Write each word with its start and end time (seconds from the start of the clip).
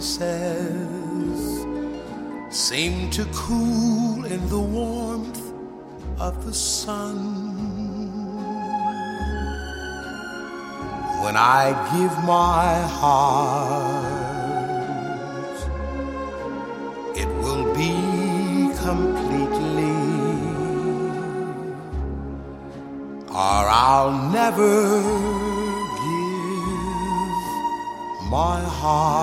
Kisses 0.00 1.66
seem 2.48 3.10
to 3.10 3.26
cool 3.34 4.24
in 4.24 4.48
the 4.48 4.58
warmth 4.58 5.52
of 6.18 6.42
the 6.46 6.54
sun. 6.54 7.16
When 11.22 11.36
I 11.36 11.64
give 11.92 12.14
my 12.24 12.80
heart, 12.98 14.06
it 17.14 17.28
will 17.42 17.66
be 17.74 17.94
completely 18.86 19.98
or 23.28 23.62
I'll 23.86 24.16
never 24.32 25.02
give 26.04 26.40
my 28.30 28.60
heart. 28.80 29.19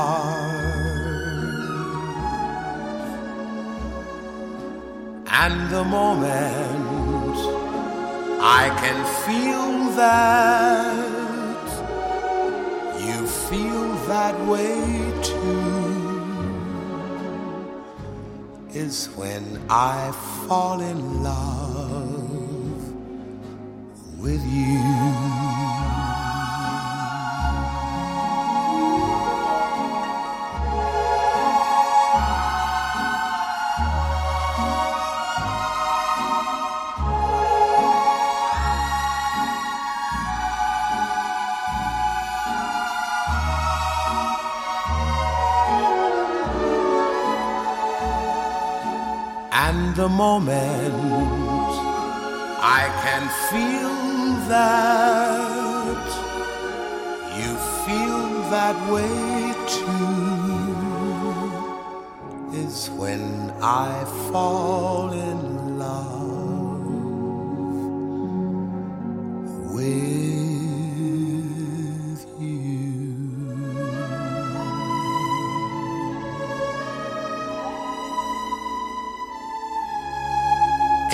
And 5.39 5.69
the 5.69 5.83
moment 5.83 7.37
I 8.41 8.63
can 8.81 8.99
feel 9.25 9.67
that 10.01 11.67
you 13.05 13.27
feel 13.27 13.93
that 14.07 14.35
way 14.47 14.81
too 15.21 15.77
is 18.73 19.09
when 19.15 19.61
I 19.69 20.11
fall 20.47 20.81
in 20.81 21.21
love 21.21 21.66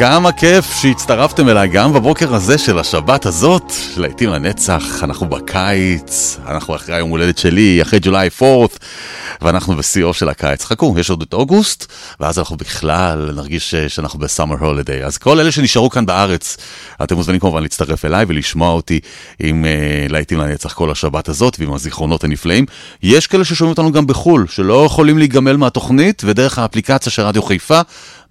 כמה 0.05 0.31
כיף 0.31 0.73
שהצטרפתם 0.81 1.49
אליי 1.49 1.67
גם 1.67 1.93
בבוקר 1.93 2.35
הזה 2.35 2.57
של 2.57 2.79
השבת 2.79 3.25
הזאת, 3.25 3.73
לעיתים 3.97 4.29
לנצח, 4.29 5.03
אנחנו 5.03 5.29
בקיץ, 5.29 6.37
אנחנו 6.47 6.75
אחרי 6.75 6.95
היום 6.95 7.09
הולדת 7.09 7.37
שלי, 7.37 7.81
אחרי 7.81 7.99
ג'ולי 8.01 8.29
4 8.41 8.67
ואנחנו 9.41 9.75
בשיאו 9.75 10.13
של 10.13 10.29
הקיץ. 10.29 10.65
חכו, 10.65 10.95
יש 10.97 11.09
עוד 11.09 11.21
את 11.21 11.33
אוגוסט, 11.33 11.91
ואז 12.19 12.39
אנחנו 12.39 12.57
בכלל 12.57 13.31
נרגיש 13.35 13.75
שאנחנו 13.75 14.19
בסאמר 14.19 14.55
הולידיי. 14.59 15.05
אז 15.05 15.17
כל 15.17 15.39
אלה 15.39 15.51
שנשארו 15.51 15.89
כאן 15.89 16.05
בארץ, 16.05 16.57
אתם 17.03 17.15
מוזמנים 17.15 17.39
כמובן 17.39 17.61
להצטרף 17.61 18.05
אליי 18.05 18.25
ולשמוע 18.27 18.69
אותי 18.69 18.99
עם 19.39 19.65
uh, 19.65 20.11
להיטים 20.11 20.39
לנצח 20.39 20.73
כל 20.73 20.91
השבת 20.91 21.29
הזאת 21.29 21.55
ועם 21.59 21.73
הזיכרונות 21.73 22.23
הנפלאים. 22.23 22.65
יש 23.03 23.27
כאלה 23.27 23.45
ששומעים 23.45 23.71
אותנו 23.71 23.91
גם 23.91 24.07
בחו"ל, 24.07 24.45
שלא 24.49 24.85
יכולים 24.85 25.17
להיגמל 25.17 25.55
מהתוכנית, 25.55 26.21
ודרך 26.25 26.59
האפליקציה 26.59 27.11
של 27.11 27.21
רדיו 27.21 27.43
חיפה, 27.43 27.81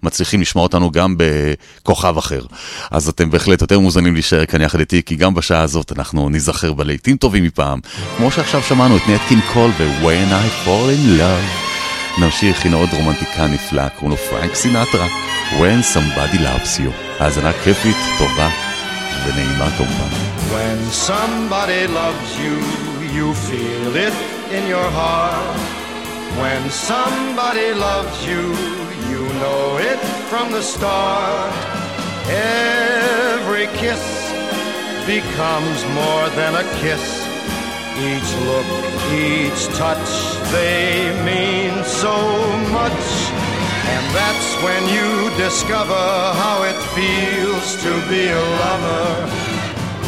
מצליחים 0.03 0.41
לשמוע 0.41 0.63
אותנו 0.63 0.91
גם 0.91 1.15
בכוכב 1.17 2.17
אחר. 2.17 2.41
אז 2.91 3.09
אתם 3.09 3.31
בהחלט 3.31 3.61
יותר 3.61 3.79
מוזמנים 3.79 4.13
להישאר 4.13 4.45
כאן 4.45 4.61
יחד 4.61 4.79
איתי, 4.79 5.03
כי 5.03 5.15
גם 5.15 5.33
בשעה 5.33 5.61
הזאת 5.61 5.91
אנחנו 5.97 6.29
ניזכר 6.29 6.73
בלהיטים 6.73 7.17
טובים 7.17 7.43
מפעם. 7.43 7.79
כמו 8.17 8.31
שעכשיו 8.31 8.61
שמענו 8.61 8.97
את 8.97 9.01
נטקין 9.09 9.39
קול 9.53 9.71
ב-When 9.71 10.31
I 10.31 10.67
Fall 10.67 10.89
in 10.95 11.19
Love. 11.19 12.21
נמשיך, 12.21 12.65
הנה 12.65 12.75
עוד 12.75 12.89
רומנטיקה 12.93 13.47
נפלא, 13.47 13.89
קוראים 13.89 14.09
לו 14.09 14.17
פרנק 14.17 14.55
סינטרה, 14.55 15.07
When 15.59 15.95
Somebody 15.95 16.37
Loves 16.37 16.79
You. 16.79 16.91
האזנה 17.19 17.51
כיפית, 17.63 17.97
טובה 18.17 18.49
ונעימה 19.25 19.69
כמובן. 19.77 20.09
When 20.51 20.91
somebody 21.09 21.87
loves 21.87 22.31
you, 22.43 22.55
you 23.15 23.27
feel 23.47 23.95
it 24.07 24.15
in 24.57 24.63
your 24.73 24.89
heart. 24.99 25.57
When 26.41 26.63
somebody 26.89 27.69
loves 27.87 28.19
you 28.29 28.43
know 29.39 29.77
it 29.77 29.99
from 30.29 30.51
the 30.51 30.61
start. 30.61 31.53
Every 32.29 33.67
kiss 33.79 34.03
becomes 35.05 35.79
more 35.99 36.29
than 36.39 36.55
a 36.55 36.65
kiss. 36.81 37.05
Each 38.09 38.31
look, 38.47 38.69
each 39.11 39.61
touch, 39.77 40.09
they 40.51 41.13
mean 41.25 41.83
so 41.83 42.15
much. 42.71 43.03
And 43.93 44.03
that's 44.15 44.49
when 44.65 44.83
you 44.95 45.37
discover 45.37 46.03
how 46.41 46.63
it 46.63 46.79
feels 46.97 47.67
to 47.83 47.91
be 48.09 48.27
a 48.27 48.45
lover. 48.63 49.29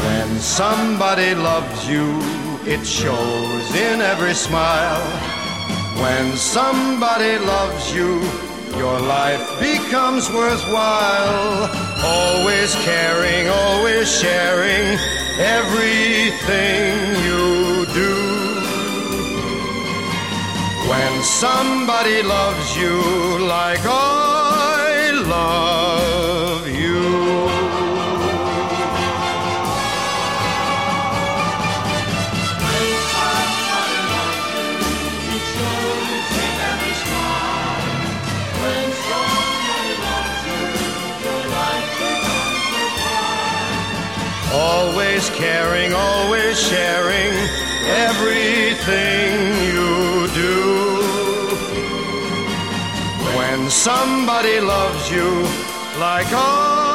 When 0.06 0.40
somebody 0.40 1.36
loves 1.36 1.88
you, 1.90 2.08
it 2.66 2.86
shows 2.86 3.76
in 3.76 4.02
every 4.02 4.34
smile. 4.34 5.06
When 6.02 6.36
somebody 6.36 7.38
loves 7.38 7.94
you, 7.94 8.22
your 8.78 9.00
life 9.00 9.60
becomes 9.60 10.30
worthwhile. 10.30 11.70
Always 12.04 12.76
caring, 12.84 13.48
always 13.50 14.08
sharing 14.22 15.00
everything 15.40 17.16
you 17.28 17.86
do. 17.94 18.16
When 20.90 21.24
somebody 21.24 22.22
loves 22.22 22.78
you 22.78 23.02
like 23.48 23.86
I 23.86 24.25
caring, 45.36 45.94
always 45.94 46.60
sharing 46.60 47.32
everything 48.08 49.32
you 49.70 50.28
do. 50.34 50.64
When 53.38 53.70
somebody 53.70 54.60
loves 54.62 55.12
you 55.12 55.30
like 56.00 56.32
all 56.32 56.95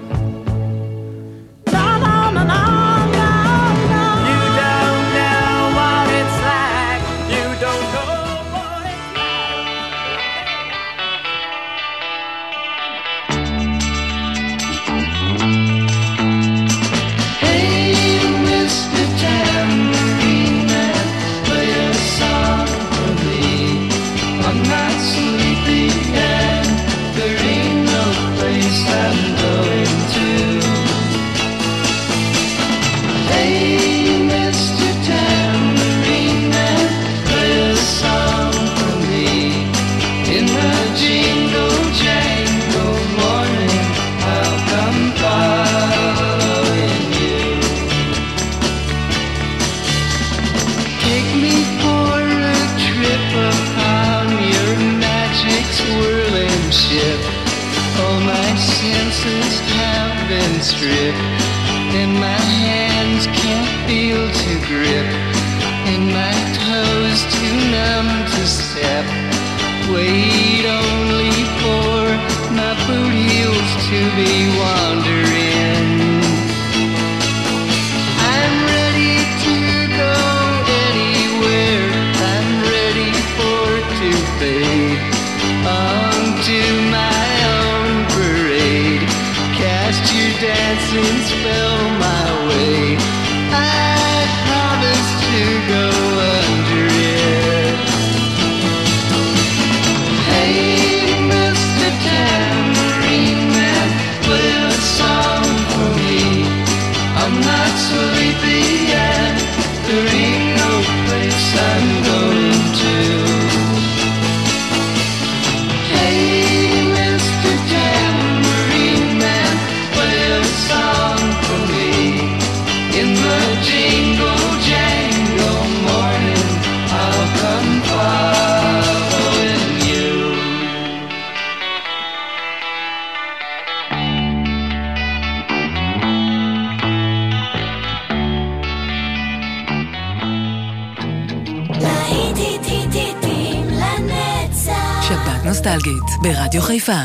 ברדיו 146.21 146.61
חיפה. 146.61 147.01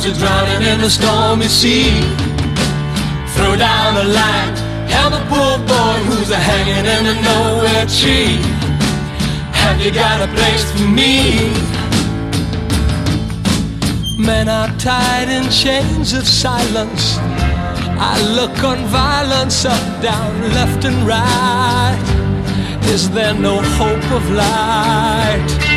Boy 0.00 0.08
who's 0.08 0.16
a 0.16 0.20
drowning 0.20 0.68
in 0.68 0.80
the 0.80 0.90
stormy 0.90 1.46
sea. 1.46 2.00
Throw 3.34 3.56
down 3.56 3.96
a 3.96 4.04
line, 4.04 4.56
help 4.88 5.14
a 5.14 5.24
poor 5.28 5.58
boy 5.66 5.96
who's 6.08 6.30
a 6.30 6.36
hanging 6.36 6.86
in 6.86 7.06
a 7.06 7.22
nowhere 7.22 7.86
tree. 7.86 8.38
Have 9.52 9.80
you 9.80 9.92
got 9.92 10.20
a 10.20 10.32
place 10.34 10.70
for 10.72 10.88
me? 10.88 11.52
Men 14.18 14.48
are 14.48 14.68
tied 14.78 15.28
in 15.28 15.50
chains 15.50 16.12
of 16.12 16.26
silence. 16.26 17.18
I 18.02 18.20
look 18.34 18.64
on 18.64 18.78
violence 18.86 19.64
up, 19.64 20.02
down, 20.02 20.40
left 20.54 20.84
and 20.84 21.06
right. 21.06 22.00
Is 22.84 23.10
there 23.10 23.34
no 23.34 23.60
hope 23.62 24.10
of 24.12 24.30
light? 24.30 25.69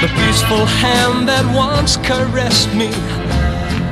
The 0.00 0.06
peaceful 0.14 0.64
hand 0.64 1.26
that 1.26 1.42
once 1.52 1.96
caressed 1.96 2.72
me 2.72 2.86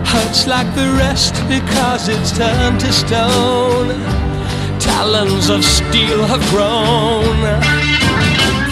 hurts 0.06 0.46
like 0.46 0.70
the 0.76 0.86
rest 1.02 1.34
because 1.50 2.08
it's 2.08 2.30
turned 2.30 2.78
to 2.78 2.92
stone. 2.92 3.90
Talons 4.78 5.50
of 5.50 5.64
steel 5.64 6.22
have 6.30 6.44
grown. 6.54 7.38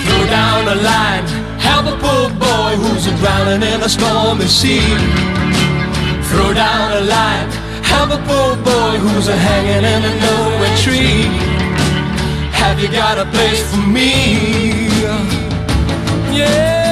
Throw 0.06 0.24
down 0.30 0.62
a 0.70 0.78
line, 0.78 1.26
help 1.58 1.86
a 1.90 1.96
poor 1.98 2.30
boy 2.38 2.78
who's 2.78 3.10
drowning 3.18 3.66
in 3.66 3.82
a 3.82 3.88
stormy 3.88 4.46
sea. 4.46 4.86
Throw 6.30 6.54
down 6.54 6.86
a 6.92 7.02
line, 7.02 7.50
help 7.82 8.10
a 8.14 8.20
poor 8.30 8.54
boy 8.62 8.94
who's 9.02 9.26
hanging 9.26 9.82
in 9.82 10.00
a 10.06 10.14
nowhere 10.22 10.76
tree. 10.78 11.26
Have 12.62 12.78
you 12.78 12.88
got 12.88 13.18
a 13.18 13.26
place 13.34 13.60
for 13.70 13.82
me? 13.88 14.86
Yeah. 16.30 16.83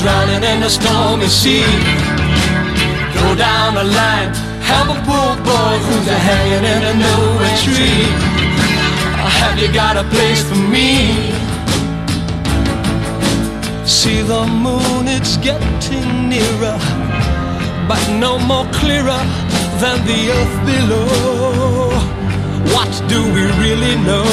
Drowning 0.00 0.42
in 0.42 0.62
a 0.62 0.70
stormy 0.70 1.28
sea. 1.28 1.64
Throw 3.12 3.34
down 3.34 3.74
the 3.74 3.84
line, 3.84 4.32
help 4.64 4.88
a 4.96 4.98
poor 5.04 5.30
boy 5.44 5.74
who's 5.84 6.08
a 6.08 6.18
hanging 6.28 6.64
in 6.74 6.82
a 6.90 6.94
nowhere 7.04 7.56
tree. 7.64 8.08
Have 9.40 9.58
you 9.58 9.70
got 9.72 9.96
a 9.96 10.04
place 10.14 10.42
for 10.48 10.56
me? 10.56 11.32
See 13.84 14.22
the 14.22 14.46
moon, 14.46 15.06
it's 15.06 15.36
getting 15.36 16.28
nearer, 16.30 16.78
but 17.86 18.02
no 18.24 18.38
more 18.38 18.66
clearer 18.80 19.22
than 19.82 19.98
the 20.10 20.20
earth 20.38 20.56
below. 20.70 21.90
What 22.74 22.92
do 23.08 23.20
we 23.34 23.42
really 23.62 23.96
know? 24.08 24.24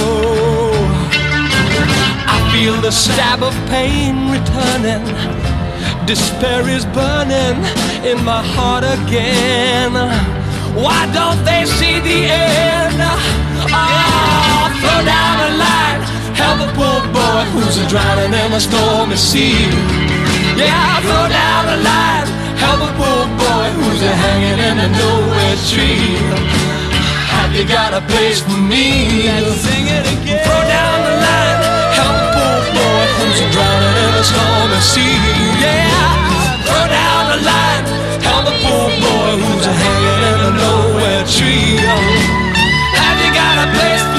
I 2.33 2.37
feel 2.53 2.79
the 2.79 2.91
stab 2.91 3.43
of 3.43 3.53
pain 3.69 4.31
returning. 4.31 5.36
Despair 6.07 6.63
is 6.69 6.85
burning 6.95 7.59
in 8.07 8.23
my 8.23 8.39
heart 8.39 8.87
again. 8.87 9.91
Why 10.71 11.03
don't 11.11 11.43
they 11.43 11.67
see 11.67 11.99
the 11.99 12.19
end? 12.31 12.95
Oh, 13.67 14.71
throw 14.79 15.01
down 15.03 15.35
a 15.43 15.51
line, 15.59 16.01
help 16.31 16.63
a 16.63 16.69
poor 16.79 17.03
boy 17.11 17.43
who's 17.51 17.75
a 17.83 17.85
drowning 17.91 18.31
in 18.31 18.55
a 18.55 18.61
stormy 18.63 19.19
sea. 19.19 19.67
Yeah, 20.55 21.03
throw 21.03 21.27
down 21.27 21.75
a 21.75 21.77
line, 21.83 22.27
help 22.55 22.87
a 22.87 22.91
poor 22.95 23.27
boy 23.35 23.67
who's 23.75 23.99
a 23.99 24.13
hanging 24.15 24.63
in 24.63 24.75
a 24.79 24.87
nowhere 24.87 25.59
tree. 25.67 26.23
Have 27.35 27.51
you 27.51 27.67
got 27.67 27.91
a 27.91 27.99
place 28.07 28.39
for 28.39 28.55
me? 28.55 29.27
Sing 29.59 29.91
it 29.91 30.07
again. 30.07 30.39
Throw 30.39 30.61
down 30.71 30.97
the 31.03 31.15
line, 31.19 31.59
help 31.99 32.15
a 32.15 32.27
poor 32.31 32.59
boy 32.79 33.03
who's 33.19 33.43
drowning 33.51 33.96
is 34.27 34.35
gonna 34.35 34.81
see 34.81 35.13
you, 35.25 35.39
yeah. 35.63 36.65
Throw 36.65 36.85
down 36.87 37.23
the 37.31 37.39
line, 37.47 37.83
help 38.27 38.45
a 38.47 38.55
poor 38.63 38.87
boy 39.03 39.31
who's 39.39 39.65
a 39.65 39.73
hanging 39.73 40.23
in 40.31 40.39
a 40.49 40.51
nowhere 40.63 41.23
tree. 41.25 41.79
Have 42.99 43.17
you 43.23 43.31
got 43.33 43.55
a 43.63 43.67
place 43.75 44.16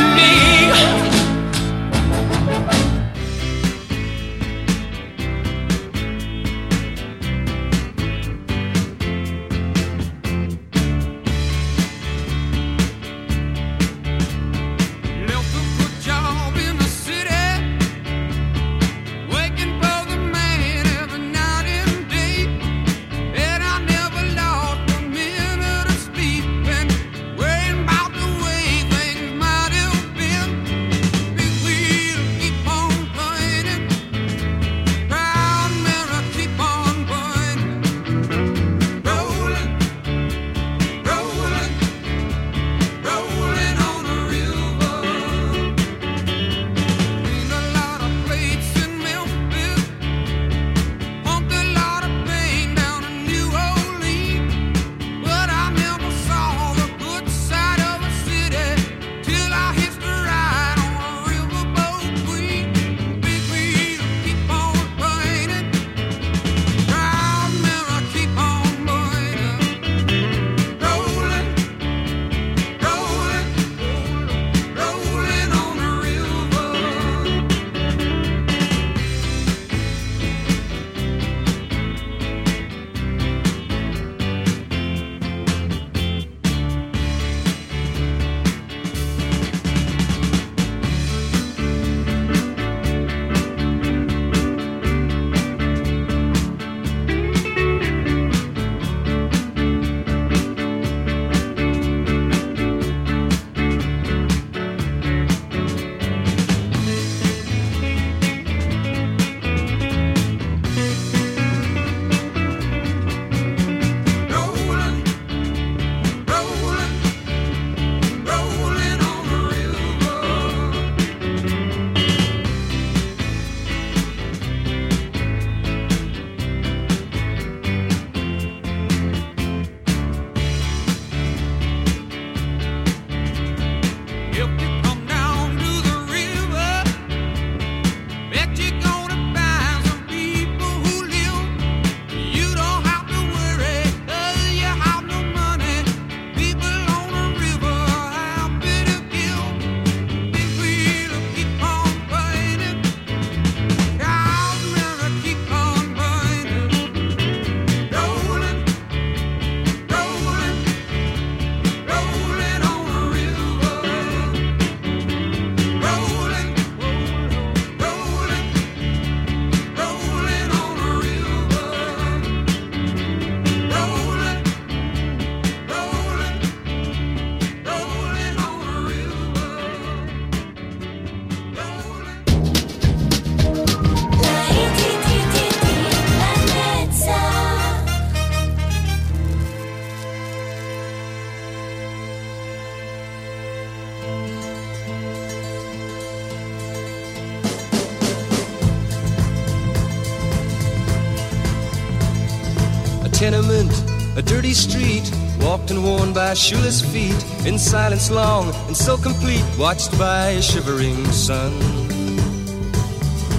walked 205.48 205.70
and 205.70 205.82
worn 205.82 206.12
by 206.12 206.34
shoeless 206.34 206.82
feet, 206.82 207.24
in 207.46 207.58
silence 207.58 208.11
long 208.11 208.54
and 208.66 208.76
so 208.76 208.98
complete, 208.98 209.42
watched 209.58 209.90
by 209.98 210.26
a 210.32 210.42
shivering 210.42 211.02
sun. 211.11 211.52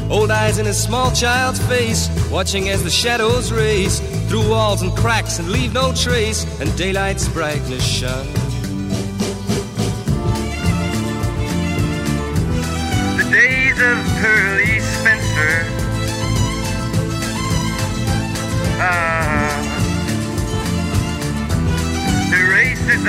Old 0.09 0.31
eyes 0.31 0.57
in 0.57 0.65
a 0.65 0.73
small 0.73 1.11
child's 1.11 1.59
face, 1.67 2.09
watching 2.31 2.69
as 2.69 2.83
the 2.83 2.89
shadows 2.89 3.51
race 3.51 3.99
through 4.27 4.49
walls 4.49 4.81
and 4.81 4.91
cracks 4.97 5.37
and 5.37 5.51
leave 5.51 5.71
no 5.71 5.93
trace, 5.93 6.41
and 6.59 6.75
daylight's 6.75 7.27
brightness 7.27 7.85
shun. 7.85 8.48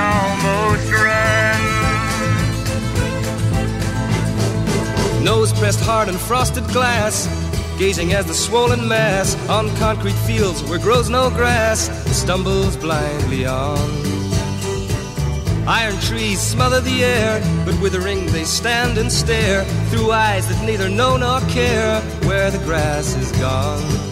Almost. 0.01 0.51
Nose 5.23 5.53
pressed 5.53 5.81
hard 5.81 6.09
on 6.09 6.17
frosted 6.17 6.67
glass, 6.69 7.29
gazing 7.79 8.15
as 8.15 8.25
the 8.27 8.35
swollen 8.35 8.89
mass 8.89 9.37
on 9.49 9.69
concrete 9.77 10.19
fields 10.27 10.63
where 10.65 10.79
grows 10.79 11.11
no 11.11 11.29
grass 11.31 11.91
stumbles 12.17 12.77
blindly 12.77 13.45
on. 13.47 13.79
Iron 15.69 15.99
trees 16.01 16.41
smother 16.41 16.81
the 16.81 17.05
air, 17.05 17.41
but 17.65 17.79
withering 17.81 18.27
they 18.33 18.45
stand 18.45 18.99
and 18.99 19.13
stare 19.13 19.65
through 19.91 20.11
eyes 20.11 20.49
that 20.49 20.65
neither 20.65 20.89
know 20.89 21.17
nor 21.17 21.41
care 21.43 22.01
where 22.25 22.51
the 22.51 22.59
grass 22.65 23.15
is 23.15 23.31
gone. 23.33 24.10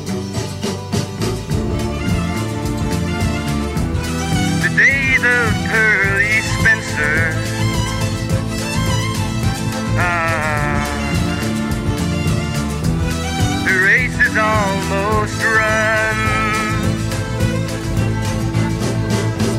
Is 14.28 14.36
almost 14.36 15.42
run. 15.42 16.18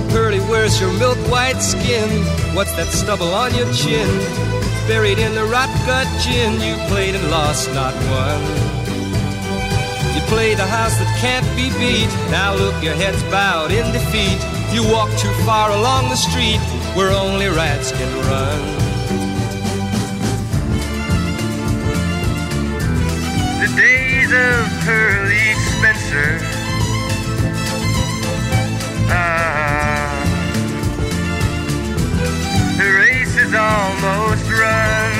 Pearly, 0.10 0.40
where's 0.50 0.80
your 0.80 0.92
milk 0.94 1.18
white 1.30 1.62
skin? 1.62 2.10
What's 2.56 2.74
that 2.74 2.88
stubble 2.88 3.34
on 3.34 3.54
your 3.56 3.72
chin? 3.74 4.10
Buried 4.88 5.20
in 5.20 5.34
the 5.36 5.46
rot 5.46 5.70
gut 5.86 6.08
gin, 6.22 6.54
you 6.62 6.76
played 6.88 7.16
and 7.16 7.30
lost, 7.30 7.70
not 7.74 7.94
won. 8.10 8.42
You 10.16 10.22
played 10.34 10.58
the 10.58 10.66
house 10.66 10.98
that 10.98 11.10
can't 11.22 11.46
be 11.56 11.70
beat. 11.78 12.12
Now 12.32 12.56
look, 12.56 12.84
your 12.84 12.96
head's 12.96 13.22
bowed 13.24 13.72
in 13.72 13.86
defeat. 13.92 14.40
You 14.74 14.84
walk 14.92 15.10
too 15.18 15.34
far 15.46 15.72
along 15.72 16.10
the 16.10 16.16
street 16.16 16.62
where 16.96 17.12
only 17.12 17.48
rats 17.48 17.92
can 17.92 18.12
run. 18.30 18.79
Days 24.30 24.38
of 24.38 24.86
Pearly 24.86 25.54
Spencer. 25.56 26.38
Ah, 29.10 30.24
the 32.78 32.90
race 33.00 33.36
is 33.38 33.54
almost 33.54 34.52
run. 34.52 35.14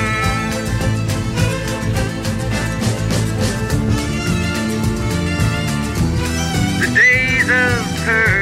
The 6.80 6.88
days 6.94 7.50
of 7.50 8.04
Pearly 8.04 8.39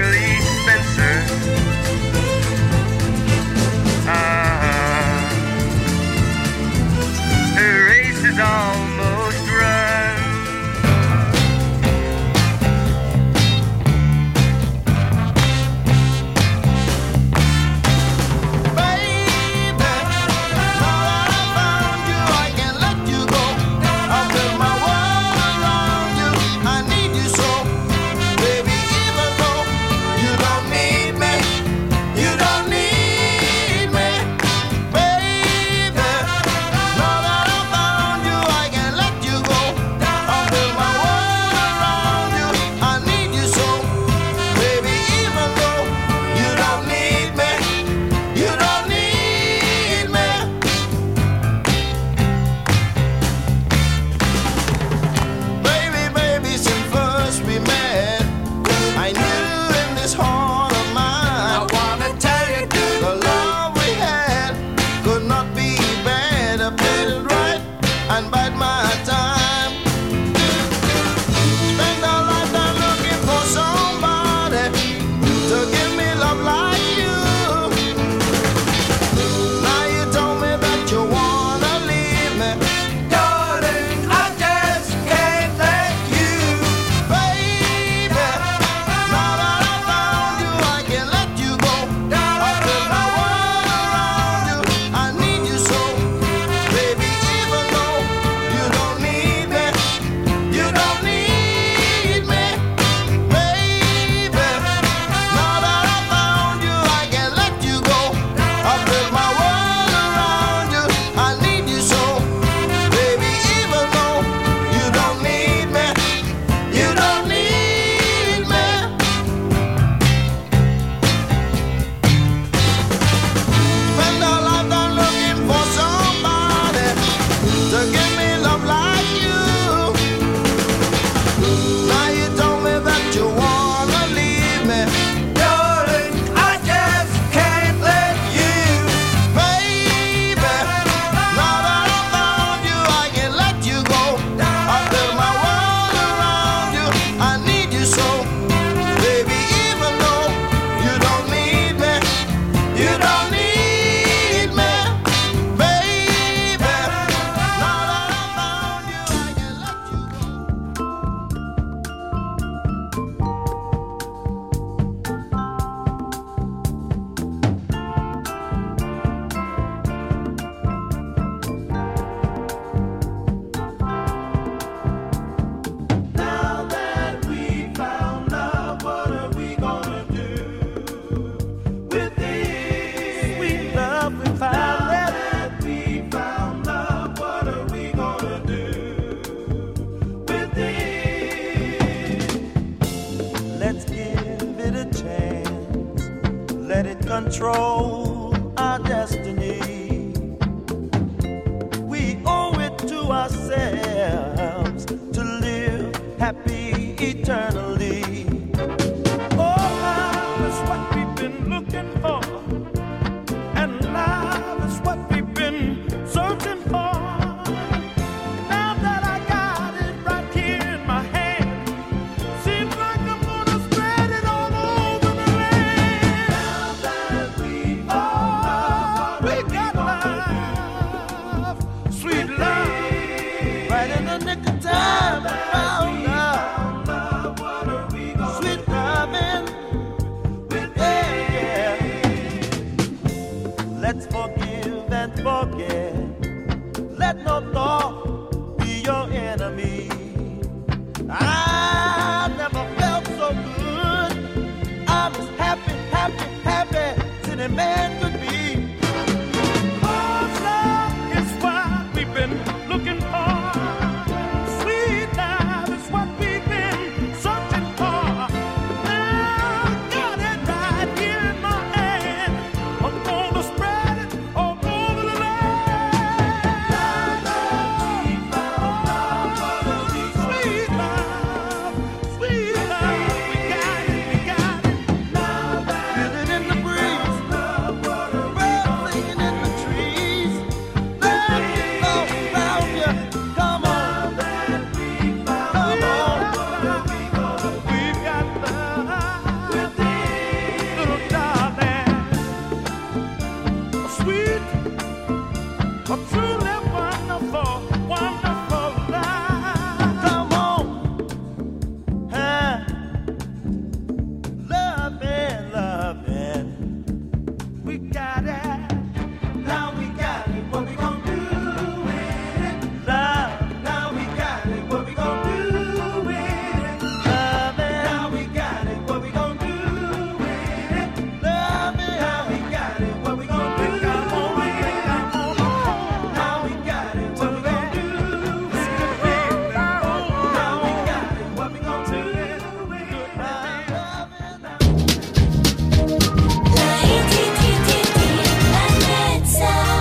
as 257.56 258.17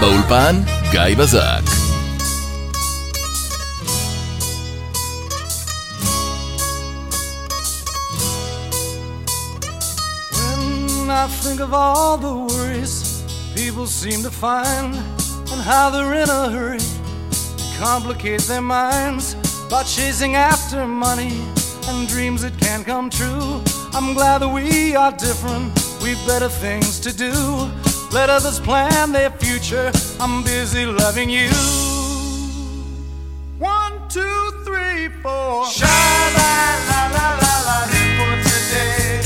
באולפן, 0.00 0.62
גיא 0.90 1.16
בזק. 1.16 1.62
When 10.32 11.10
I 11.10 11.26
think 11.42 11.60
of 11.60 11.72
all 11.72 12.16
the 12.16 12.34
worries 12.48 12.94
people 13.54 13.86
seem 13.86 14.22
to 14.22 14.30
find 14.30 14.94
and 15.52 15.60
how 15.60 15.90
they're 15.90 16.14
in 16.14 16.28
a 16.28 16.50
hurry 16.50 16.78
to 16.78 17.64
complicate 17.78 18.40
their 18.42 18.62
minds 18.62 19.34
by 19.68 19.82
chasing 19.82 20.34
after 20.34 20.86
money 20.86 21.34
and 21.88 22.08
dreams 22.08 22.42
that 22.42 22.58
can't 22.58 22.84
come 22.86 23.10
true. 23.10 23.62
I'm 23.92 24.14
glad 24.14 24.38
that 24.38 24.48
we 24.48 24.96
are 24.96 25.12
different, 25.12 25.72
we've 26.02 26.22
better 26.26 26.48
things 26.48 27.00
to 27.00 27.12
do. 27.14 27.32
Let 28.12 28.28
others 28.28 28.60
plan 28.60 29.12
their 29.12 29.30
future, 29.57 29.91
I'm 30.19 30.43
busy 30.43 30.85
loving 30.85 31.29
you. 31.29 31.49
One, 33.57 33.93
two, 34.07 34.51
three, 34.63 35.09
four. 35.23 35.65
Sha 35.65 35.87
la 36.37 36.53
la 36.89 37.01
la 37.15 37.27
la 37.41 37.55
la, 37.67 37.77
for 38.17 38.33
today. 38.45 39.21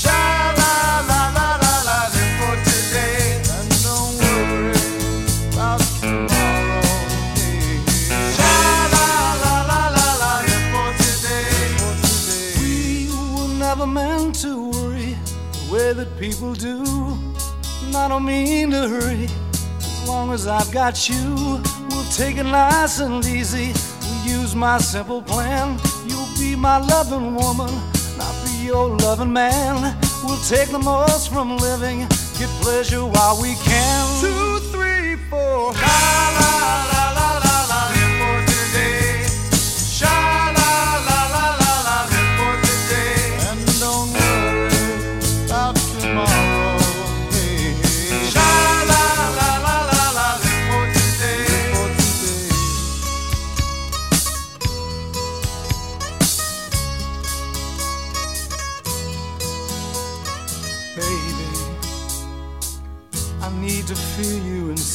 Sha 0.00 0.20
la 0.60 0.74
la 1.10 1.20
la 1.36 1.48
la 1.64 1.74
la, 1.88 1.98
for 2.38 2.56
today. 2.70 3.36
And 3.56 3.70
don't 3.84 4.12
worry 4.22 4.72
about 5.52 5.80
tomorrow. 6.00 6.80
Sha 8.36 8.54
la 8.94 9.06
la 9.44 9.54
la 9.70 9.82
la 9.96 10.08
la, 10.22 10.32
for 10.72 10.90
today. 11.04 11.60
We 12.60 12.72
were 13.36 13.52
never 13.58 13.86
meant 13.86 14.40
to 14.40 14.70
worry 14.70 15.16
the 15.52 15.72
way 15.72 15.92
that 15.92 16.10
people 16.18 16.54
do. 16.54 16.76
And 17.84 17.96
I 17.96 18.08
don't 18.08 18.24
mean 18.24 18.70
to 18.70 18.88
hurry. 18.88 19.28
Long 20.30 20.36
as 20.36 20.46
I've 20.46 20.70
got 20.70 21.08
you, 21.08 21.60
we'll 21.88 22.04
take 22.12 22.36
it 22.36 22.44
nice 22.44 23.00
and 23.00 23.24
easy. 23.26 23.72
We'll 24.00 24.38
use 24.38 24.54
my 24.54 24.78
simple 24.78 25.22
plan. 25.22 25.76
You'll 26.06 26.28
be 26.38 26.54
my 26.54 26.78
loving 26.78 27.34
woman, 27.34 27.68
and 27.68 28.22
I'll 28.22 28.46
be 28.46 28.64
your 28.64 28.96
loving 28.98 29.32
man. 29.32 29.98
We'll 30.22 30.38
take 30.48 30.68
the 30.68 30.78
most 30.78 31.32
from 31.32 31.56
living, 31.56 32.06
get 32.38 32.48
pleasure 32.62 33.04
while 33.04 33.42
we 33.42 33.56
can. 33.56 34.20
Two, 34.20 34.60
three, 34.70 35.16
four. 35.28 35.72
La 35.72 36.59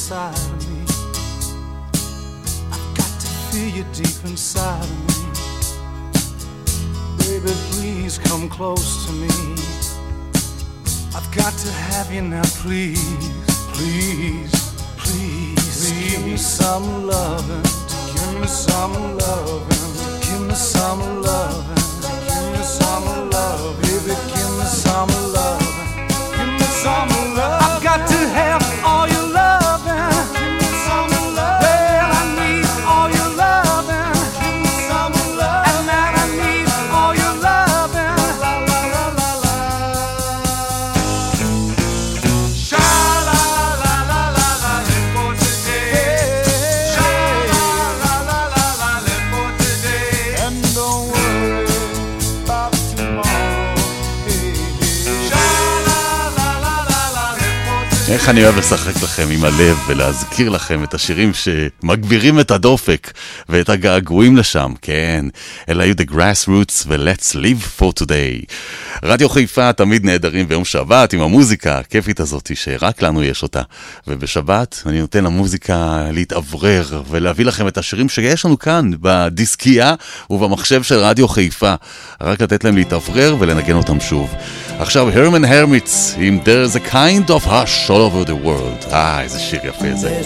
inside 0.06 0.38
of 0.38 0.70
me. 0.70 0.86
I've 2.72 2.94
got 2.96 3.20
to 3.22 3.28
feel 3.50 3.70
you 3.78 3.84
deep 3.91 4.24
inside 4.24 4.84
of 4.84 4.89
me. 5.08 5.15
Baby, 7.18 7.54
please 7.72 8.20
come 8.20 8.48
close 8.48 9.08
to 9.08 9.12
me. 9.13 9.30
I've 11.15 11.30
got 11.36 11.54
to 11.58 11.72
have 11.72 12.13
you 12.13 12.22
now, 12.22 12.44
please, 12.62 13.02
please, 13.74 14.52
please. 14.96 15.89
Give 16.13 16.24
me 16.24 16.38
some 16.38 17.08
loving, 17.08 17.63
give 18.13 18.41
me 18.41 18.48
some 18.48 19.18
loving, 19.18 20.22
give 20.22 20.41
me 20.48 20.54
some 20.54 21.24
loving, 21.24 21.85
איך 58.25 58.31
אני 58.31 58.43
אוהב 58.43 58.57
לשחק 58.57 59.03
לכם 59.03 59.27
עם 59.31 59.45
הלב 59.45 59.77
ולהזכיר 59.88 60.49
לכם 60.49 60.83
את 60.83 60.93
השירים 60.93 61.31
שמגבירים 61.33 62.39
את 62.39 62.51
הדופק 62.51 63.11
ואת 63.49 63.69
הגעגועים 63.69 64.38
לשם, 64.38 64.73
כן. 64.81 65.25
אלה 65.69 65.83
היו 65.83 65.95
The 65.95 66.11
Grassroots 66.11 66.83
ו-Let's 66.88 67.35
Live 67.35 67.81
for 67.81 68.03
Today. 68.03 68.53
רדיו 69.03 69.29
חיפה 69.29 69.73
תמיד 69.73 70.05
נהדרים 70.05 70.47
ביום 70.47 70.65
שבת 70.65 71.13
עם 71.13 71.21
המוזיקה 71.21 71.77
הכיפית 71.77 72.19
הזאת 72.19 72.51
שרק 72.55 73.01
לנו 73.01 73.23
יש 73.23 73.43
אותה. 73.43 73.61
ובשבת 74.07 74.83
אני 74.85 74.99
נותן 74.99 75.23
למוזיקה 75.23 76.03
להתאוורר 76.11 77.01
ולהביא 77.09 77.45
לכם 77.45 77.67
את 77.67 77.77
השירים 77.77 78.09
שיש 78.09 78.45
לנו 78.45 78.59
כאן 78.59 78.91
בדיסקייה 79.01 79.93
ובמחשב 80.29 80.83
של 80.83 80.95
רדיו 80.95 81.27
חיפה. 81.27 81.73
רק 82.21 82.41
לתת 82.41 82.63
להם 82.63 82.75
להתאוורר 82.75 83.35
ולנגן 83.39 83.75
אותם 83.75 83.99
שוב. 83.99 84.33
עכשיו 84.79 85.09
הרמן 85.09 85.45
הרמיץ 85.45 86.15
עם 86.17 86.39
There's 86.43 86.75
a 86.75 86.91
kind 86.93 87.29
of 87.29 87.45
hush 87.45 87.89
all 87.89 87.93
over 87.93 88.29
the 88.29 88.45
world. 88.45 88.93
אה, 88.93 89.21
איזה 89.21 89.39
שיר 89.39 89.59
יפה 89.63 89.93
זה. 89.95 90.21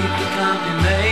make 0.00 0.20
a 0.20 0.82
made. 0.82 1.07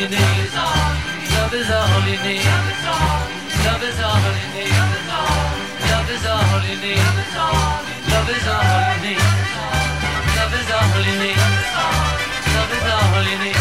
You 0.00 0.08
need. 0.08 0.48
Love 1.36 1.52
is 1.52 1.70
all 1.70 2.00
you 2.08 2.16
need. 2.24 2.44
Love 3.64 3.82
is 3.84 4.00
all 4.00 4.16
you 4.32 4.48
need. 4.56 4.72
Love 5.90 6.10
is 6.14 6.24
all 6.24 6.62
you 6.64 6.76
need. 6.80 7.04
Love 8.08 8.30
is 8.32 8.46
all 8.48 8.76
you 8.80 9.04
need. 9.04 9.20
Love 10.32 10.54
is 10.56 10.70
all 10.72 10.96
you 11.04 11.16
need. 11.20 11.36
Love 12.54 12.72
is 12.72 12.86
all 12.88 13.20
you 13.28 13.36
need. 13.42 13.60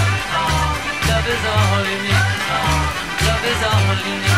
Love 1.09 1.27
is 1.27 1.45
all 1.51 1.83
you 1.89 1.97
need. 2.03 2.23
Love 3.27 3.45
is 3.51 3.63
all 3.67 3.97
you 3.99 4.15
need. 4.15 4.37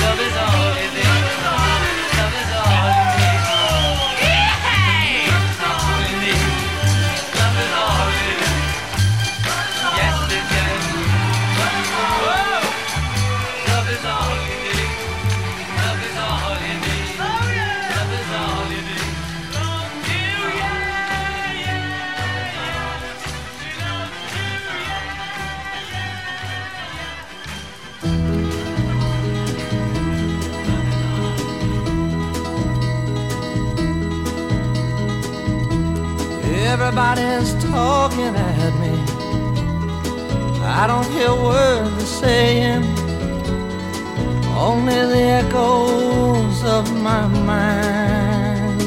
Love 0.00 0.20
is 0.20 0.36
all 0.36 0.74
you 0.82 0.90
need. 0.94 1.19
Everybody's 36.92 37.54
talking 37.62 38.34
at 38.34 38.74
me. 38.80 38.90
I 40.64 40.88
don't 40.88 41.06
hear 41.12 41.32
words 41.32 41.96
they're 41.96 42.20
saying, 42.24 42.82
only 44.58 45.00
the 45.12 45.22
echoes 45.40 46.64
of 46.64 46.92
my 47.00 47.28
mind. 47.28 48.80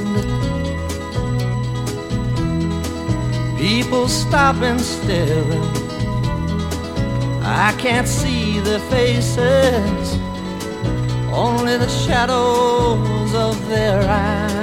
People 3.58 4.10
stop 4.10 4.58
and 4.58 4.82
staring. 4.82 5.64
I 7.42 7.74
can't 7.78 8.10
see 8.10 8.60
their 8.60 8.84
faces, 8.92 10.18
only 11.32 11.78
the 11.78 11.88
shadows 11.88 13.34
of 13.34 13.56
their 13.70 14.02
eyes. 14.10 14.63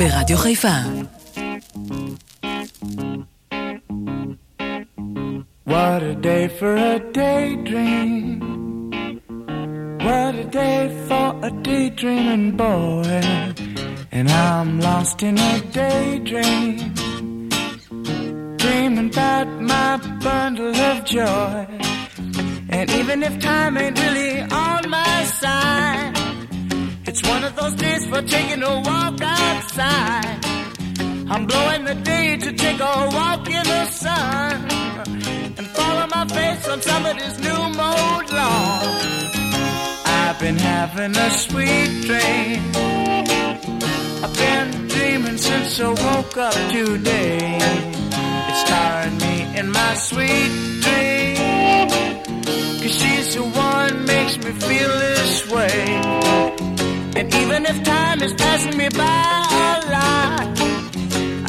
ברדיו 0.00 0.38
חיפה. 0.38 0.74
What 5.66 6.02
a 6.02 6.14
day 6.14 6.46
for 6.58 6.76
a 6.76 6.98
daydream. 7.20 8.40
What 10.06 10.34
a 10.44 10.44
day 10.44 10.82
for 11.08 11.28
a 11.48 11.50
daydreaming 11.68 12.56
boy. 12.56 13.20
And 14.12 14.30
I'm 14.30 14.80
lost 14.80 15.22
in 15.22 15.36
a 15.38 15.60
daydream. 15.72 16.94
Dreaming 18.56 19.10
about 19.10 19.48
my 19.60 19.96
bundle 20.22 20.74
of 20.90 21.04
joy. 21.04 21.66
And 22.70 22.90
even 22.90 23.22
if 23.22 23.38
time 23.40 23.76
ain't 23.76 23.98
really 23.98 24.40
on 24.42 24.88
my 24.88 25.24
side, 25.24 26.09
it's 26.09 26.09
one 27.41 27.49
of 27.49 27.55
those 27.55 27.75
days 27.75 28.05
for 28.05 28.21
taking 28.21 28.61
a 28.61 28.75
walk 28.81 29.19
outside. 29.21 30.39
I'm 31.31 31.47
blowing 31.47 31.85
the 31.85 31.95
day 31.95 32.37
to 32.37 32.53
take 32.53 32.79
a 32.79 32.93
walk 33.17 33.49
in 33.49 33.65
the 33.73 33.85
sun 33.87 34.69
and 35.57 35.67
follow 35.77 36.05
my 36.07 36.25
face 36.27 36.67
on 36.67 36.81
somebody's 36.83 37.39
new 37.39 37.61
mode 37.81 38.29
lawn. 38.37 38.85
I've 40.05 40.39
been 40.39 40.57
having 40.57 41.15
a 41.15 41.29
sweet 41.31 41.91
dream. 42.09 42.61
I've 44.23 44.35
been 44.45 44.87
dreaming 44.87 45.37
since 45.37 45.79
I 45.79 45.89
woke 45.89 46.37
up 46.37 46.53
today. 46.69 47.57
It's 48.49 48.63
tiring 48.69 49.17
me 49.17 49.57
in 49.59 49.71
my 49.71 49.93
sweet 49.95 50.51
dream. 50.85 51.89
Cause 52.81 52.95
she's 52.99 53.33
the 53.33 53.41
one 53.41 54.05
makes 54.05 54.37
me 54.37 54.51
feel 54.51 54.89
this 54.89 55.49
way. 55.49 56.80
And 57.13 57.33
even 57.35 57.65
if 57.65 57.83
time 57.83 58.21
is 58.21 58.33
passing 58.33 58.77
me 58.77 58.87
by 58.89 59.37
a 59.67 59.75
lot, 59.95 60.47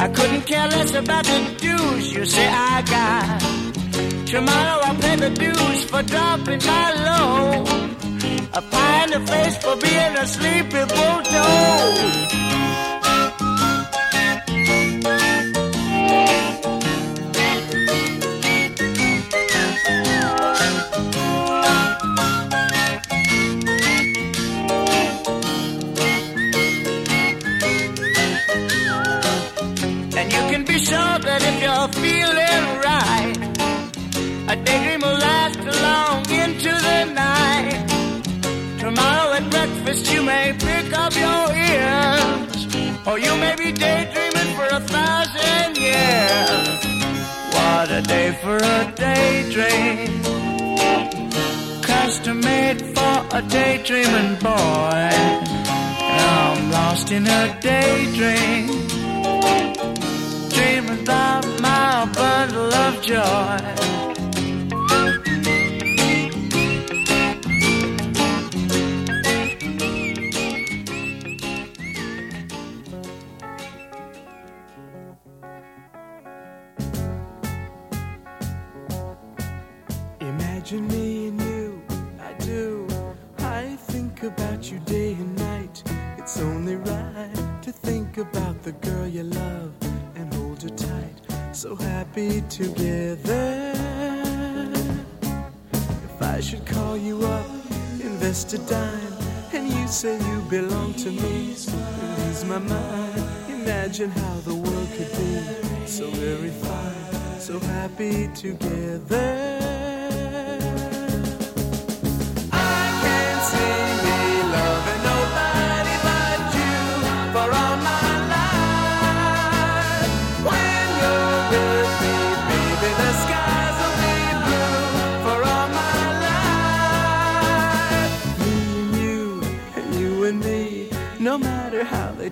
I 0.03 0.07
couldn't 0.13 0.41
care 0.41 0.67
less 0.67 0.93
about 0.93 1.25
the 1.25 1.39
dues 1.59 2.13
you 2.13 2.25
say 2.25 2.47
I 2.47 2.81
got. 2.95 4.27
Tomorrow 4.27 4.79
I'll 4.87 4.99
pay 4.99 5.15
the 5.15 5.29
dues 5.29 5.83
for 5.85 6.03
dropping 6.03 6.61
my 6.65 6.87
load. 7.07 7.67
A 8.53 8.61
pie 8.61 9.03
in 9.05 9.09
the 9.11 9.21
face 9.31 9.57
for 9.63 9.75
being 9.77 10.13
a 10.23 10.27
sleepy 10.27 10.83
bulldog. 10.93 12.42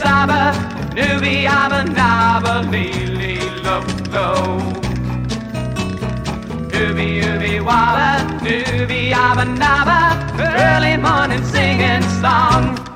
Sibby 0.00 0.08
saba 0.08 0.52
newbie 0.94 1.46
abba 1.46 1.84
nabba 1.84 2.70
lee 2.70 3.06
lee 3.18 3.40
lo 3.64 3.80
lo. 4.12 4.28
Doobie 6.70 7.22
doobie 7.22 7.60
wabba 7.60 8.08
early 10.38 10.96
morning 10.96 11.44
singing 11.44 12.02
song. 12.20 12.89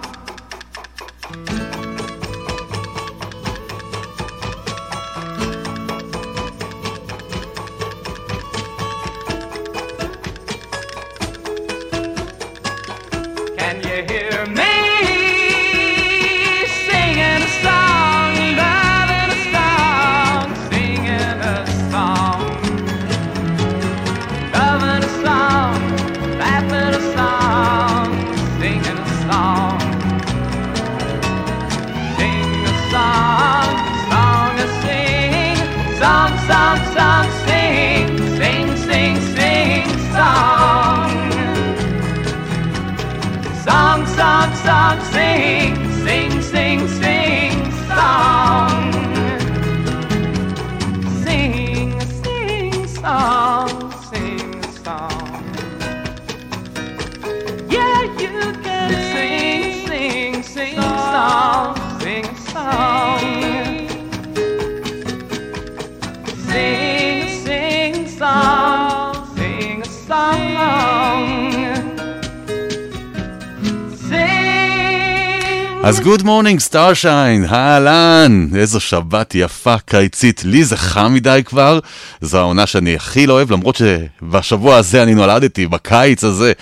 אז 75.84 76.00
גוד 76.00 76.22
מורנינג 76.22 76.60
סטארשיין, 76.60 77.44
אהלן, 77.44 78.48
איזו 78.56 78.80
שבת 78.80 79.34
יפה, 79.34 79.78
קיצית. 79.78 80.42
לי 80.44 80.64
זה 80.64 80.76
חם 80.76 81.14
מדי 81.14 81.40
כבר, 81.44 81.78
זו 82.20 82.38
העונה 82.38 82.66
שאני 82.66 82.96
הכי 82.96 83.26
לא 83.26 83.32
אוהב, 83.32 83.52
למרות 83.52 83.76
שבשבוע 83.76 84.76
הזה 84.76 85.02
אני 85.02 85.14
נולדתי, 85.14 85.66
בקיץ 85.66 86.24
הזה, 86.24 86.52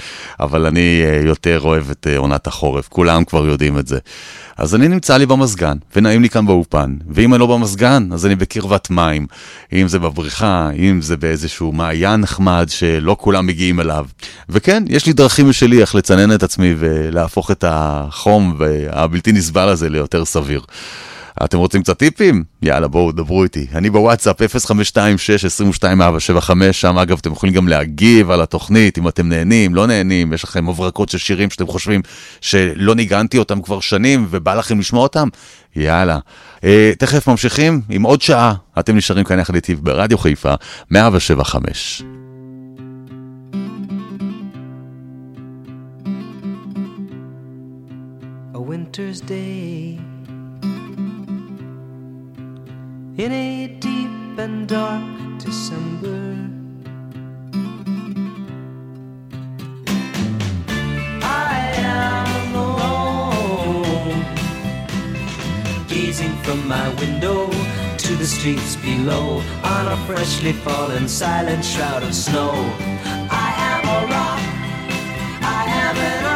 אבל 0.40 0.66
אני 0.66 1.02
אה, 1.04 1.20
יותר 1.24 1.60
אוהב 1.64 1.90
את 1.90 2.06
אה, 2.10 2.16
עונת 2.16 2.46
החורף, 2.46 2.88
כולם 2.88 3.24
כבר 3.24 3.46
יודעים 3.46 3.78
את 3.78 3.86
זה. 3.86 3.98
אז 4.56 4.74
אני 4.74 4.88
נמצא 4.88 5.16
לי 5.16 5.26
במזגן, 5.26 5.76
ונעים 5.96 6.22
לי 6.22 6.28
כאן 6.28 6.46
באופן, 6.46 6.96
ואם 7.10 7.34
אני 7.34 7.40
לא 7.40 7.46
במזגן, 7.46 8.08
אז 8.12 8.26
אני 8.26 8.34
בקרבת 8.34 8.90
מים. 8.90 9.26
אם 9.72 9.88
זה 9.88 9.98
בבריכה, 9.98 10.70
אם 10.78 11.02
זה 11.02 11.16
באיזשהו 11.16 11.72
מעיין 11.72 12.20
נחמד 12.20 12.66
שלא 12.68 13.16
כולם 13.20 13.46
מגיעים 13.46 13.80
אליו. 13.80 14.06
וכן, 14.48 14.84
יש 14.88 15.06
לי 15.06 15.12
דרכים 15.12 15.48
משלי 15.48 15.80
איך 15.80 15.94
לצנן 15.94 16.34
את 16.34 16.42
עצמי 16.42 16.74
ולהפוך 16.78 17.50
את 17.50 17.64
החום 17.68 18.54
והבלתי 19.12 19.32
נסבל 19.32 19.68
הזה 19.68 19.88
ליותר 19.88 20.24
סביר. 20.24 20.60
אתם 21.44 21.58
רוצים 21.58 21.82
קצת 21.82 21.98
טיפים? 21.98 22.44
יאללה, 22.62 22.88
בואו, 22.88 23.12
דברו 23.12 23.44
איתי. 23.44 23.66
אני 23.74 23.90
בוואטסאפ 23.90 24.42
0526-22-475, 24.42 24.52
שם 26.72 26.98
אגב 26.98 27.18
אתם 27.20 27.32
יכולים 27.32 27.54
גם 27.54 27.68
להגיב 27.68 28.30
על 28.30 28.40
התוכנית, 28.40 28.98
אם 28.98 29.08
אתם 29.08 29.28
נהנים, 29.28 29.74
לא 29.74 29.86
נהנים, 29.86 30.32
יש 30.32 30.44
לכם 30.44 30.68
הברקות 30.68 31.08
של 31.08 31.18
שירים 31.18 31.50
שאתם 31.50 31.66
חושבים 31.66 32.00
שלא 32.40 32.94
ניגנתי 32.94 33.38
אותם 33.38 33.62
כבר 33.62 33.80
שנים 33.80 34.26
ובא 34.30 34.54
לכם 34.54 34.78
לשמוע 34.78 35.02
אותם? 35.02 35.28
יאללה. 35.76 36.18
אה, 36.64 36.92
תכף 36.98 37.28
ממשיכים 37.28 37.80
עם 37.88 38.02
עוד 38.02 38.22
שעה, 38.22 38.54
אתם 38.78 38.96
נשארים 38.96 39.24
כאן 39.24 39.38
יחד 39.38 39.54
איתי 39.54 39.74
ברדיו 39.74 40.18
חיפה, 40.18 40.54
175. 40.90 42.02
Winter's 48.92 49.22
day 49.22 49.98
in 53.16 53.32
a 53.32 53.66
deep 53.80 54.38
and 54.38 54.68
dark 54.68 55.02
December. 55.38 56.36
I 61.22 61.72
am 61.74 62.54
alone, 62.54 64.26
gazing 65.88 66.36
from 66.42 66.68
my 66.68 66.90
window 66.96 67.46
to 67.96 68.14
the 68.16 68.26
streets 68.26 68.76
below 68.76 69.42
on 69.64 69.88
a 69.88 69.96
freshly 70.04 70.52
fallen 70.52 71.08
silent 71.08 71.64
shroud 71.64 72.02
of 72.02 72.14
snow. 72.14 72.50
I 73.30 73.54
am 73.70 73.84
a 73.88 74.00
rock. 74.12 74.42
I 75.40 75.64
am 75.80 75.96
an 75.96 76.31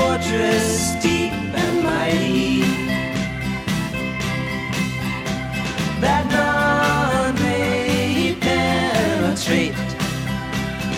fortress 0.00 0.94
deep 1.02 1.32
and 1.62 1.84
mighty 1.84 2.60
that 6.00 6.24
none 6.36 7.34
may 7.42 8.34
penetrate. 8.40 9.74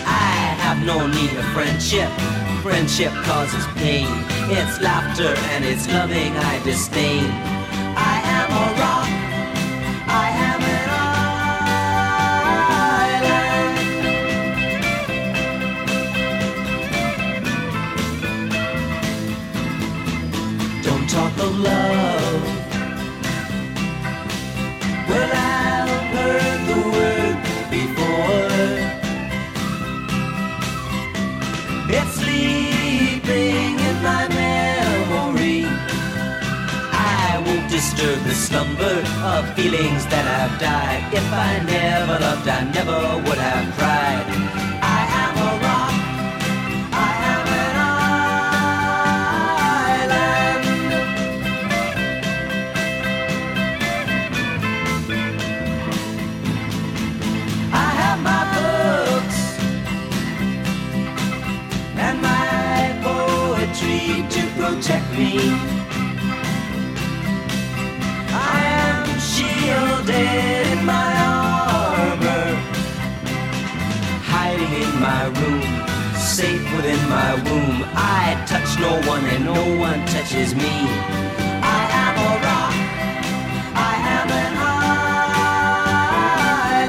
I 0.05 0.55
have 0.63 0.79
no 0.85 1.07
need 1.07 1.33
of 1.37 1.45
friendship. 1.55 2.09
Friendship 2.61 3.11
causes 3.27 3.65
pain. 3.75 4.07
It's 4.57 4.79
laughter 4.81 5.33
and 5.51 5.65
it's 5.65 5.85
loving 5.87 6.31
I 6.51 6.63
disdain. 6.63 7.25
I 8.11 8.15
am 8.37 8.49
a 8.63 8.81
rock. 8.81 9.22
Disturb 38.03 38.23
the 38.23 38.33
slumber 38.33 38.97
of 39.23 39.53
feelings 39.55 40.05
that 40.07 40.25
have 40.25 40.59
died. 40.59 41.13
If 41.13 41.27
I 41.31 41.59
never 41.65 42.19
loved, 42.19 42.47
I 42.47 42.63
never 42.71 43.29
would 43.29 43.37
have 43.37 43.73
cried. 43.75 43.92
Me. 65.17 65.37
I 68.33 68.59
am 68.85 69.05
shielded 69.19 70.67
in 70.73 70.85
my 70.85 71.09
armor. 71.29 72.47
Hiding 74.33 74.73
in 74.83 74.91
my 74.99 75.23
room, 75.39 75.63
safe 76.17 76.65
within 76.75 77.01
my 77.09 77.35
womb. 77.45 77.83
I 77.95 78.43
touch 78.47 78.79
no 78.79 78.91
one 79.07 79.23
and 79.25 79.45
no 79.45 79.63
one 79.79 80.05
touches 80.07 80.55
me. 80.55 80.73
I 81.61 81.81
am 82.03 82.15
a 82.17 82.31
rock. 82.47 82.75
I 83.75 83.93
am 84.17 84.29
an 84.43 84.53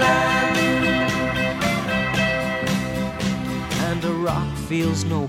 island. 0.01 0.57
And 3.89 4.05
a 4.05 4.13
rock 4.13 4.57
feels 4.69 5.05
no. 5.05 5.29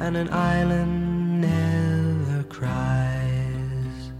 And 0.00 0.16
an 0.16 0.30
island 0.30 1.42
never 1.42 2.42
cries. 2.44 4.12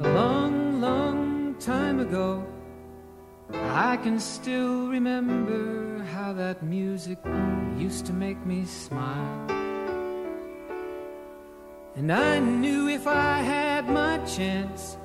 A 0.00 0.08
long, 0.12 0.80
long 0.80 1.54
time 1.60 2.00
ago, 2.00 2.44
I 3.52 3.96
can 3.98 4.18
still 4.18 4.88
remember 4.88 6.02
how 6.02 6.32
that 6.32 6.64
music 6.64 7.18
used 7.78 8.06
to 8.06 8.12
make 8.12 8.44
me 8.44 8.64
smile. 8.64 9.46
And 11.94 12.10
I 12.12 12.40
knew 12.40 12.88
if 12.88 13.06
I 13.06 13.38
had 13.38 13.88
my 13.88 14.18
chance 14.24 14.96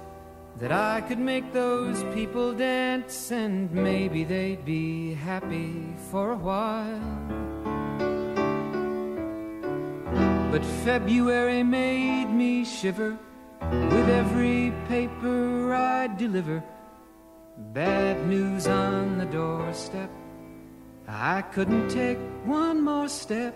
that 0.58 0.72
I 0.72 1.02
could 1.02 1.20
make 1.20 1.52
those 1.52 2.02
people 2.14 2.54
dance 2.54 3.32
and 3.32 3.70
maybe 3.72 4.24
they'd 4.24 4.64
be 4.64 5.14
happy 5.14 5.94
for 6.10 6.32
a 6.32 6.38
while. 6.38 7.36
But 10.52 10.64
February 10.86 11.64
made 11.64 12.28
me 12.28 12.64
shiver 12.64 13.18
with 13.60 14.10
every 14.10 14.72
paper 14.88 15.74
I 15.74 16.08
deliver. 16.08 16.64
Bad 17.74 18.26
news 18.28 18.68
on 18.68 19.18
the 19.18 19.26
doorstep. 19.26 20.10
I 21.08 21.42
couldn't 21.42 21.90
take 21.90 22.18
one 22.46 22.82
more 22.82 23.10
step. 23.10 23.56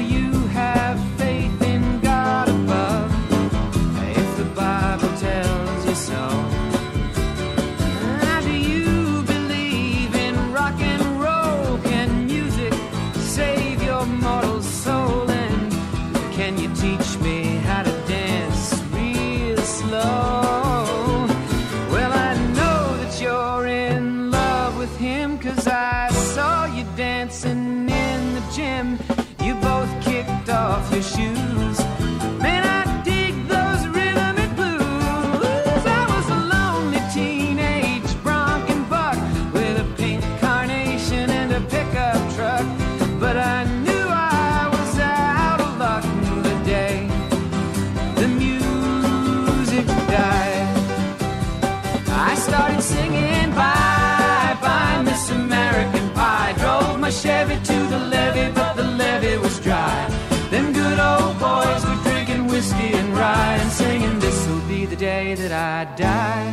levee, 58.01 58.51
but 58.53 58.73
the 58.75 58.83
levee 58.83 59.37
was 59.37 59.59
dry. 59.59 60.07
Them 60.49 60.73
good 60.73 60.99
old 60.99 61.39
boys 61.39 61.81
were 61.85 62.01
drinking 62.03 62.47
whiskey 62.47 62.93
and 62.93 63.09
rye 63.17 63.57
and 63.61 63.71
singing, 63.71 64.19
This'll 64.19 64.61
be 64.67 64.85
the 64.85 64.95
day 64.95 65.35
that 65.35 65.51
I 65.51 65.85
die. 65.95 66.51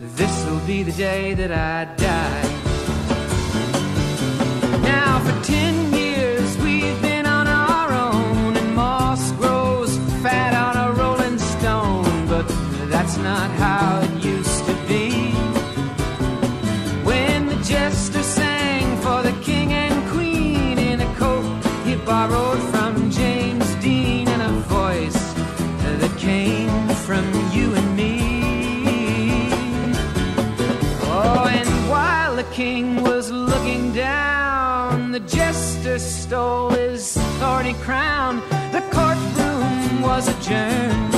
This'll 0.00 0.60
be 0.66 0.82
the 0.82 0.92
day 0.92 1.34
that 1.34 1.52
I 1.52 1.84
die. 1.96 2.44
Now 4.82 5.20
for 5.24 5.44
ten 5.44 5.74
years 5.92 5.97
stole 36.28 36.68
his 36.68 37.16
thorny 37.40 37.72
crown. 37.84 38.36
The 38.70 38.82
courtroom 38.92 40.02
was 40.02 40.28
adjourned. 40.28 41.17